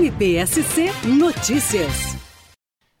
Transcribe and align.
MPSC 0.00 0.86
Notícias. 1.06 2.16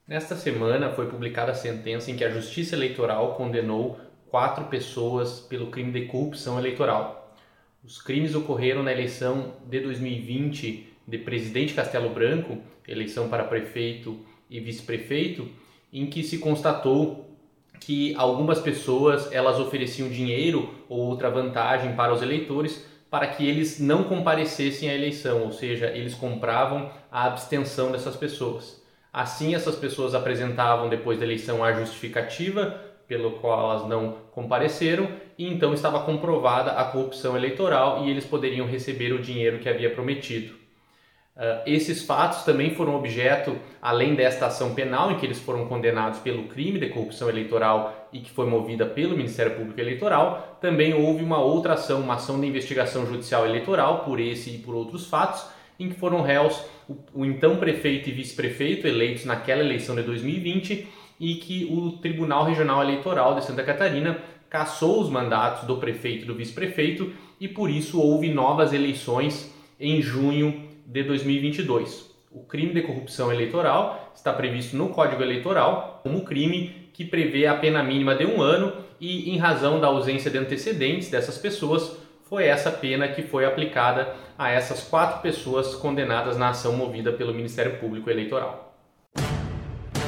Nesta 0.06 0.36
semana 0.36 0.90
foi 0.90 1.06
publicada 1.06 1.52
a 1.52 1.54
sentença 1.54 2.10
em 2.10 2.14
que 2.14 2.22
a 2.22 2.28
Justiça 2.28 2.76
Eleitoral 2.76 3.36
condenou 3.36 3.98
quatro 4.28 4.66
pessoas 4.66 5.40
pelo 5.40 5.68
crime 5.68 5.98
de 5.98 6.08
corrupção 6.08 6.58
eleitoral. 6.58 7.34
Os 7.82 8.02
crimes 8.02 8.34
ocorreram 8.34 8.82
na 8.82 8.92
eleição 8.92 9.54
de 9.66 9.80
2020 9.80 10.92
de 11.08 11.16
presidente 11.16 11.72
Castelo 11.72 12.10
Branco, 12.10 12.58
eleição 12.86 13.30
para 13.30 13.44
prefeito 13.44 14.20
e 14.50 14.60
vice-prefeito, 14.60 15.48
em 15.90 16.04
que 16.04 16.22
se 16.22 16.36
constatou 16.36 17.34
que 17.80 18.14
algumas 18.14 18.60
pessoas 18.60 19.32
elas 19.32 19.58
ofereciam 19.58 20.10
dinheiro 20.10 20.74
ou 20.86 20.98
outra 20.98 21.30
vantagem 21.30 21.96
para 21.96 22.12
os 22.12 22.20
eleitores 22.20 22.86
para 23.10 23.26
que 23.26 23.46
eles 23.46 23.80
não 23.80 24.04
comparecessem 24.04 24.88
à 24.88 24.94
eleição, 24.94 25.42
ou 25.42 25.52
seja, 25.52 25.86
eles 25.88 26.14
compravam 26.14 26.90
a 27.10 27.24
abstenção 27.24 27.90
dessas 27.90 28.14
pessoas. 28.14 28.80
Assim, 29.12 29.54
essas 29.54 29.74
pessoas 29.74 30.14
apresentavam 30.14 30.88
depois 30.88 31.18
da 31.18 31.24
eleição 31.24 31.64
a 31.64 31.72
justificativa 31.72 32.80
pelo 33.08 33.32
qual 33.32 33.72
elas 33.72 33.88
não 33.88 34.18
compareceram 34.30 35.08
e 35.36 35.44
então 35.48 35.74
estava 35.74 36.04
comprovada 36.04 36.70
a 36.70 36.84
corrupção 36.84 37.36
eleitoral 37.36 38.04
e 38.04 38.10
eles 38.10 38.24
poderiam 38.24 38.68
receber 38.68 39.12
o 39.12 39.20
dinheiro 39.20 39.58
que 39.58 39.68
havia 39.68 39.90
prometido. 39.90 40.59
Uh, 41.36 41.62
esses 41.64 42.04
fatos 42.04 42.42
também 42.42 42.74
foram 42.74 42.96
objeto, 42.96 43.56
além 43.80 44.14
desta 44.14 44.46
ação 44.46 44.74
penal, 44.74 45.10
em 45.10 45.16
que 45.16 45.24
eles 45.24 45.38
foram 45.38 45.66
condenados 45.66 46.18
pelo 46.18 46.48
crime 46.48 46.78
de 46.78 46.88
corrupção 46.88 47.28
eleitoral 47.28 48.08
e 48.12 48.20
que 48.20 48.30
foi 48.30 48.46
movida 48.46 48.84
pelo 48.84 49.16
Ministério 49.16 49.56
Público 49.56 49.80
Eleitoral, 49.80 50.58
também 50.60 50.92
houve 50.92 51.22
uma 51.22 51.38
outra 51.38 51.74
ação, 51.74 52.00
uma 52.00 52.14
ação 52.14 52.40
de 52.40 52.46
investigação 52.46 53.06
judicial 53.06 53.46
eleitoral 53.46 54.04
por 54.04 54.20
esse 54.20 54.50
e 54.50 54.58
por 54.58 54.74
outros 54.74 55.06
fatos, 55.06 55.46
em 55.78 55.88
que 55.88 55.94
foram 55.94 56.20
réus 56.20 56.62
o, 56.88 56.96
o 57.14 57.24
então 57.24 57.56
prefeito 57.56 58.10
e 58.10 58.12
vice-prefeito 58.12 58.86
eleitos 58.86 59.24
naquela 59.24 59.62
eleição 59.62 59.94
de 59.94 60.02
2020 60.02 60.86
e 61.18 61.34
que 61.36 61.64
o 61.70 61.92
Tribunal 61.92 62.44
Regional 62.44 62.82
Eleitoral 62.82 63.34
de 63.36 63.44
Santa 63.44 63.62
Catarina 63.62 64.18
cassou 64.48 65.00
os 65.00 65.08
mandatos 65.08 65.66
do 65.66 65.76
prefeito 65.76 66.24
e 66.24 66.26
do 66.26 66.34
vice-prefeito 66.34 67.12
e 67.40 67.46
por 67.46 67.70
isso 67.70 68.00
houve 68.00 68.28
novas 68.28 68.72
eleições 68.72 69.54
em 69.78 70.02
junho 70.02 70.68
de 70.86 71.02
2022. 71.02 72.10
O 72.30 72.44
crime 72.44 72.72
de 72.72 72.82
corrupção 72.82 73.32
eleitoral 73.32 74.12
está 74.14 74.32
previsto 74.32 74.76
no 74.76 74.90
Código 74.90 75.22
Eleitoral 75.22 76.00
como 76.02 76.24
crime 76.24 76.88
que 76.92 77.04
prevê 77.04 77.46
a 77.46 77.56
pena 77.56 77.82
mínima 77.82 78.14
de 78.14 78.24
um 78.24 78.40
ano 78.40 78.72
e, 79.00 79.30
em 79.30 79.38
razão 79.38 79.80
da 79.80 79.88
ausência 79.88 80.30
de 80.30 80.38
antecedentes 80.38 81.10
dessas 81.10 81.38
pessoas, 81.38 81.96
foi 82.28 82.44
essa 82.44 82.70
pena 82.70 83.08
que 83.08 83.22
foi 83.22 83.44
aplicada 83.44 84.14
a 84.38 84.50
essas 84.50 84.82
quatro 84.82 85.20
pessoas 85.20 85.74
condenadas 85.74 86.36
na 86.36 86.50
ação 86.50 86.76
movida 86.76 87.12
pelo 87.12 87.34
Ministério 87.34 87.78
Público 87.78 88.08
Eleitoral. 88.08 88.76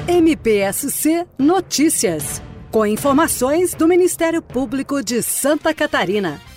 MPSC 0.06 1.26
Notícias, 1.38 2.40
com 2.70 2.86
informações 2.86 3.74
do 3.74 3.88
Ministério 3.88 4.40
Público 4.40 5.02
de 5.02 5.22
Santa 5.22 5.74
Catarina. 5.74 6.51